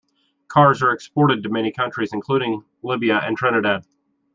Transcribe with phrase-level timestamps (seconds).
[0.47, 3.85] Cars are exported to many countries, including Libya and Trinidad.